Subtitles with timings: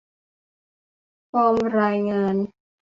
[1.31, 2.35] ฟอร์มรายงาน